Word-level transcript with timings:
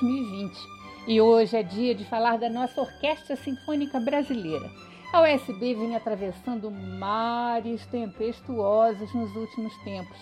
2020 0.00 0.54
e 1.06 1.20
hoje 1.20 1.56
é 1.56 1.62
dia 1.62 1.94
de 1.94 2.04
falar 2.04 2.36
da 2.36 2.50
nossa 2.50 2.80
Orquestra 2.80 3.36
Sinfônica 3.36 3.98
Brasileira. 3.98 4.70
A 5.12 5.22
USB 5.22 5.74
vem 5.74 5.96
atravessando 5.96 6.70
mares 6.70 7.86
tempestuosos 7.86 9.14
nos 9.14 9.34
últimos 9.34 9.74
tempos. 9.78 10.18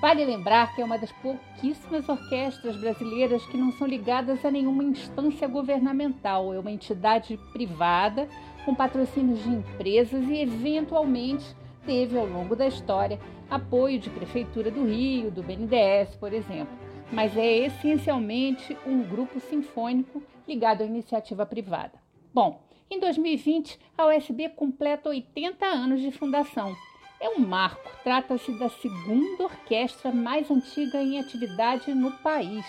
Vale 0.00 0.24
lembrar 0.24 0.74
que 0.74 0.82
é 0.82 0.84
uma 0.84 0.98
das 0.98 1.12
pouquíssimas 1.12 2.06
orquestras 2.08 2.76
brasileiras 2.76 3.46
que 3.46 3.56
não 3.56 3.72
são 3.72 3.86
ligadas 3.86 4.44
a 4.44 4.50
nenhuma 4.50 4.84
instância 4.84 5.48
governamental, 5.48 6.52
é 6.52 6.58
uma 6.58 6.72
entidade 6.72 7.38
privada 7.52 8.28
com 8.64 8.74
patrocínios 8.74 9.42
de 9.42 9.48
empresas 9.48 10.22
e, 10.28 10.42
eventualmente, 10.42 11.46
teve 11.86 12.18
ao 12.18 12.26
longo 12.26 12.54
da 12.56 12.66
história 12.66 13.18
apoio 13.48 13.98
de 13.98 14.10
Prefeitura 14.10 14.70
do 14.70 14.84
Rio, 14.84 15.30
do 15.30 15.42
BNDES, 15.42 16.16
por 16.16 16.32
exemplo 16.32 16.83
mas 17.12 17.36
é 17.36 17.66
essencialmente 17.66 18.76
um 18.86 19.02
grupo 19.02 19.40
sinfônico 19.40 20.22
ligado 20.46 20.82
à 20.82 20.86
iniciativa 20.86 21.46
privada. 21.46 21.92
Bom, 22.32 22.60
em 22.90 23.00
2020, 23.00 23.78
a 23.96 24.06
USB 24.06 24.48
completa 24.50 25.08
80 25.08 25.64
anos 25.64 26.00
de 26.00 26.10
fundação. 26.10 26.76
É 27.20 27.28
um 27.30 27.38
marco, 27.38 27.90
trata-se 28.02 28.52
da 28.58 28.68
segunda 28.68 29.44
orquestra 29.44 30.12
mais 30.12 30.50
antiga 30.50 31.02
em 31.02 31.18
atividade 31.18 31.94
no 31.94 32.12
país. 32.18 32.64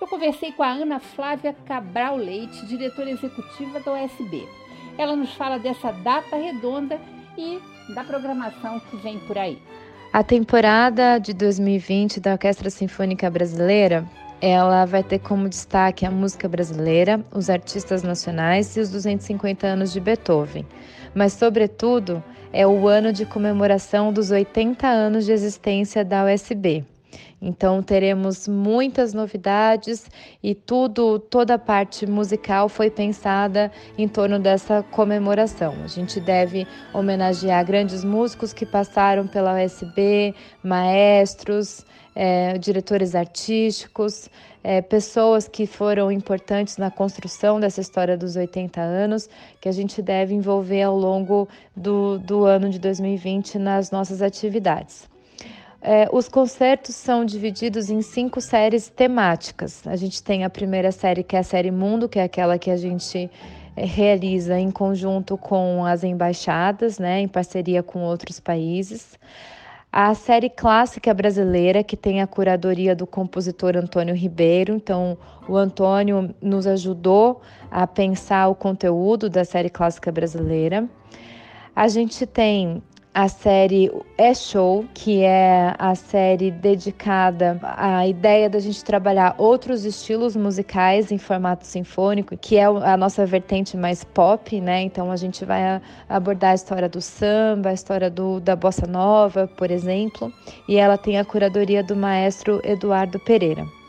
Eu 0.00 0.06
conversei 0.06 0.52
com 0.52 0.62
a 0.62 0.70
Ana 0.70 0.98
Flávia 0.98 1.54
Cabral 1.66 2.16
Leite, 2.16 2.64
diretora 2.66 3.10
executiva 3.10 3.80
da 3.80 3.92
USB. 3.92 4.48
Ela 4.96 5.14
nos 5.14 5.34
fala 5.34 5.58
dessa 5.58 5.92
data 5.92 6.36
redonda 6.36 6.98
e 7.36 7.60
da 7.94 8.02
programação 8.02 8.80
que 8.80 8.96
vem 8.96 9.18
por 9.20 9.36
aí. 9.36 9.60
A 10.12 10.24
temporada 10.24 11.18
de 11.18 11.32
2020 11.32 12.18
da 12.18 12.32
Orquestra 12.32 12.68
Sinfônica 12.68 13.30
Brasileira, 13.30 14.04
ela 14.40 14.84
vai 14.84 15.04
ter 15.04 15.20
como 15.20 15.48
destaque 15.48 16.04
a 16.04 16.10
música 16.10 16.48
brasileira, 16.48 17.24
os 17.32 17.48
artistas 17.48 18.02
nacionais 18.02 18.76
e 18.76 18.80
os 18.80 18.90
250 18.90 19.68
anos 19.68 19.92
de 19.92 20.00
Beethoven. 20.00 20.66
Mas, 21.14 21.34
sobretudo, 21.34 22.20
é 22.52 22.66
o 22.66 22.88
ano 22.88 23.12
de 23.12 23.24
comemoração 23.24 24.12
dos 24.12 24.32
80 24.32 24.84
anos 24.84 25.26
de 25.26 25.30
existência 25.30 26.04
da 26.04 26.24
USB. 26.24 26.84
Então 27.40 27.82
teremos 27.82 28.46
muitas 28.46 29.14
novidades 29.14 30.06
e 30.42 30.54
tudo, 30.54 31.18
toda 31.18 31.54
a 31.54 31.58
parte 31.58 32.06
musical 32.06 32.68
foi 32.68 32.90
pensada 32.90 33.72
em 33.96 34.06
torno 34.06 34.38
dessa 34.38 34.82
comemoração. 34.82 35.74
A 35.82 35.88
gente 35.88 36.20
deve 36.20 36.66
homenagear 36.92 37.64
grandes 37.64 38.04
músicos 38.04 38.52
que 38.52 38.66
passaram 38.66 39.26
pela 39.26 39.64
USB, 39.64 40.34
maestros, 40.62 41.84
é, 42.14 42.58
diretores 42.58 43.14
artísticos, 43.14 44.28
é, 44.62 44.82
pessoas 44.82 45.48
que 45.48 45.66
foram 45.66 46.12
importantes 46.12 46.76
na 46.76 46.90
construção 46.90 47.58
dessa 47.58 47.80
história 47.80 48.16
dos 48.16 48.36
80 48.36 48.80
anos, 48.80 49.28
que 49.60 49.68
a 49.68 49.72
gente 49.72 50.02
deve 50.02 50.34
envolver 50.34 50.82
ao 50.82 50.96
longo 50.96 51.48
do, 51.74 52.18
do 52.18 52.44
ano 52.44 52.68
de 52.68 52.78
2020 52.78 53.58
nas 53.58 53.90
nossas 53.90 54.20
atividades. 54.20 55.08
É, 55.82 56.08
os 56.12 56.28
concertos 56.28 56.94
são 56.94 57.24
divididos 57.24 57.88
em 57.88 58.02
cinco 58.02 58.40
séries 58.40 58.88
temáticas. 58.88 59.86
A 59.86 59.96
gente 59.96 60.22
tem 60.22 60.44
a 60.44 60.50
primeira 60.50 60.92
série, 60.92 61.22
que 61.22 61.34
é 61.34 61.38
a 61.38 61.42
série 61.42 61.70
Mundo, 61.70 62.08
que 62.08 62.18
é 62.18 62.22
aquela 62.22 62.58
que 62.58 62.70
a 62.70 62.76
gente 62.76 63.30
é, 63.74 63.84
realiza 63.86 64.58
em 64.58 64.70
conjunto 64.70 65.38
com 65.38 65.84
as 65.86 66.04
embaixadas, 66.04 66.98
né, 66.98 67.20
em 67.20 67.28
parceria 67.28 67.82
com 67.82 68.02
outros 68.02 68.38
países. 68.38 69.18
A 69.90 70.14
série 70.14 70.50
clássica 70.50 71.12
brasileira, 71.14 71.82
que 71.82 71.96
tem 71.96 72.20
a 72.20 72.26
curadoria 72.26 72.94
do 72.94 73.06
compositor 73.06 73.76
Antônio 73.76 74.14
Ribeiro. 74.14 74.74
Então, 74.74 75.18
o 75.48 75.56
Antônio 75.56 76.32
nos 76.40 76.64
ajudou 76.66 77.40
a 77.70 77.86
pensar 77.86 78.48
o 78.48 78.54
conteúdo 78.54 79.28
da 79.28 79.44
série 79.44 79.70
clássica 79.70 80.12
brasileira. 80.12 80.88
A 81.74 81.88
gente 81.88 82.24
tem 82.24 82.80
a 83.12 83.28
série 83.28 83.90
É 84.16 84.32
Show, 84.32 84.84
que 84.94 85.22
é 85.22 85.74
a 85.78 85.94
série 85.94 86.50
dedicada 86.50 87.58
à 87.62 88.06
ideia 88.06 88.48
da 88.48 88.60
gente 88.60 88.84
trabalhar 88.84 89.34
outros 89.36 89.84
estilos 89.84 90.36
musicais 90.36 91.10
em 91.10 91.18
formato 91.18 91.66
sinfônico, 91.66 92.36
que 92.36 92.56
é 92.56 92.64
a 92.64 92.96
nossa 92.96 93.26
vertente 93.26 93.76
mais 93.76 94.04
pop, 94.04 94.60
né? 94.60 94.82
Então 94.82 95.10
a 95.10 95.16
gente 95.16 95.44
vai 95.44 95.80
abordar 96.08 96.52
a 96.52 96.54
história 96.54 96.88
do 96.88 97.00
samba, 97.00 97.70
a 97.70 97.74
história 97.74 98.08
do, 98.08 98.38
da 98.38 98.54
bossa 98.54 98.86
nova, 98.86 99.48
por 99.56 99.70
exemplo, 99.70 100.32
e 100.68 100.76
ela 100.76 100.96
tem 100.96 101.18
a 101.18 101.24
curadoria 101.24 101.82
do 101.82 101.96
maestro 101.96 102.60
Eduardo 102.64 103.18
Pereira. 103.18 103.79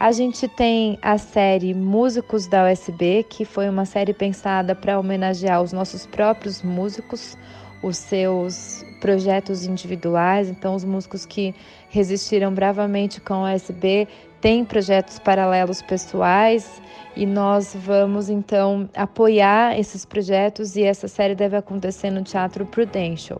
A 0.00 0.12
gente 0.12 0.48
tem 0.48 0.98
a 1.02 1.18
série 1.18 1.74
Músicos 1.74 2.46
da 2.46 2.72
USB, 2.72 3.22
que 3.22 3.44
foi 3.44 3.68
uma 3.68 3.84
série 3.84 4.14
pensada 4.14 4.74
para 4.74 4.98
homenagear 4.98 5.60
os 5.60 5.74
nossos 5.74 6.06
próprios 6.06 6.62
músicos 6.62 7.36
os 7.82 7.98
seus 7.98 8.82
projetos 8.98 9.66
individuais. 9.66 10.48
Então, 10.48 10.74
os 10.74 10.84
músicos 10.84 11.26
que 11.26 11.54
resistiram 11.90 12.50
bravamente 12.50 13.20
com 13.20 13.44
a 13.44 13.52
USB 13.52 14.08
têm 14.40 14.64
projetos 14.64 15.18
paralelos 15.18 15.82
pessoais 15.82 16.80
e 17.14 17.26
nós 17.26 17.76
vamos 17.78 18.30
então 18.30 18.88
apoiar 18.96 19.78
esses 19.78 20.06
projetos 20.06 20.76
e 20.76 20.82
essa 20.82 21.08
série 21.08 21.34
deve 21.34 21.58
acontecer 21.58 22.10
no 22.10 22.22
Teatro 22.22 22.64
Prudential. 22.64 23.38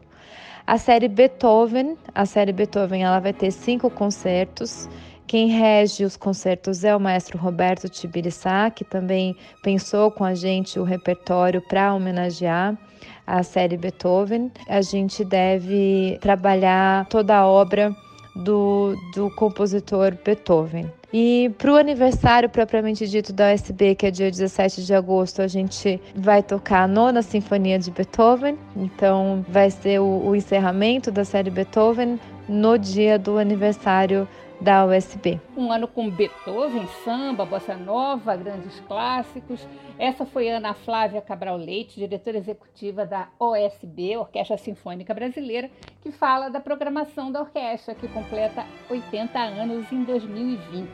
A 0.67 0.77
série 0.77 1.09
Beethoven, 1.09 1.97
a 2.15 2.27
série 2.27 2.53
Beethoven, 2.53 3.03
ela 3.03 3.19
vai 3.19 3.33
ter 3.33 3.51
cinco 3.51 3.89
concertos. 3.89 4.89
Quem 5.31 5.47
rege 5.47 6.05
os 6.05 6.17
concertos 6.17 6.83
é 6.83 6.97
o 6.97 6.99
maestro 6.99 7.39
Roberto 7.39 7.89
Tibiriçá, 7.89 8.69
que 8.69 8.83
também 8.83 9.37
pensou 9.63 10.11
com 10.11 10.25
a 10.25 10.35
gente 10.35 10.77
o 10.77 10.83
repertório 10.83 11.63
para 11.69 11.95
homenagear 11.95 12.77
a 13.25 13.41
série 13.45 13.77
Beethoven, 13.77 14.51
a 14.69 14.83
gente 14.83 15.25
deve 15.25 16.19
trabalhar 16.21 17.07
toda 17.07 17.37
a 17.37 17.47
obra 17.47 17.95
do, 18.35 18.97
do 19.15 19.31
compositor 19.37 20.17
Beethoven. 20.25 20.91
E 21.13 21.49
para 21.59 21.75
o 21.75 21.77
aniversário 21.77 22.49
propriamente 22.49 23.07
dito 23.07 23.33
da 23.33 23.55
USB, 23.55 23.95
que 23.95 24.07
é 24.07 24.11
dia 24.11 24.33
17 24.33 24.85
de 24.85 24.93
agosto, 24.93 25.43
a 25.43 25.47
gente 25.47 26.01
vai 26.13 26.43
tocar 26.43 26.83
a 26.83 26.89
nona 26.89 27.23
Sinfonia 27.23 27.79
de 27.79 27.93
Beethoven. 27.93 28.59
Então, 28.75 29.45
vai 29.49 29.71
ser 29.71 30.01
o, 30.01 30.27
o 30.27 30.35
encerramento 30.35 31.13
da 31.13 31.25
série 31.25 31.51
Beethoven 31.51 32.19
no 32.49 32.77
dia 32.77 33.17
do 33.17 33.39
aniversário 33.39 34.27
da 34.61 34.85
USB. 34.85 35.41
Um 35.57 35.73
ano 35.73 35.89
com 35.89 36.11
Beethoven, 36.11 36.87
samba, 37.03 37.47
bossa 37.47 37.75
nova, 37.77 38.37
grandes 38.37 38.79
clássicos. 38.81 39.67
Essa 39.99 40.27
foi 40.27 40.51
Ana 40.51 40.75
Flávia 40.75 41.23
Cabral 41.23 41.57
Leite, 41.57 41.97
diretora 41.97 42.37
executiva 42.37 43.07
da 43.07 43.29
OSB, 43.39 44.19
Orquestra 44.19 44.59
Sinfônica 44.59 45.15
Brasileira, 45.15 45.71
que 46.03 46.13
fala 46.13 46.51
da 46.51 46.61
programação 46.61 47.33
da 47.33 47.41
orquestra, 47.41 47.95
que 47.95 48.07
completa 48.09 48.67
80 48.91 49.39
anos 49.39 49.91
em 49.91 50.05
2020. 50.05 50.91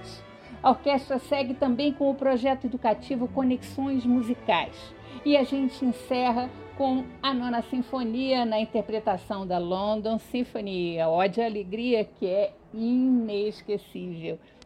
A 0.63 0.71
orquestra 0.71 1.19
segue 1.19 1.55
também 1.55 1.93
com 1.93 2.11
o 2.11 2.15
projeto 2.15 2.67
educativo 2.67 3.29
Conexões 3.29 4.07
Musicais. 4.07 4.95
E 5.25 5.37
a 5.37 5.43
gente 5.43 5.85
encerra 5.85 6.49
com 6.77 7.05
a 7.23 7.33
Nona 7.33 7.63
Sinfonia 7.63 8.45
na 8.45 8.61
interpretação 8.61 9.47
da 9.47 9.59
London 9.59 10.19
Symphony, 10.19 11.01
a 11.01 11.09
Ode 11.09 11.41
à 11.41 11.47
Alegria, 11.47 12.05
que 12.05 12.27
é 12.27 12.53
inesquecível. 12.77 14.39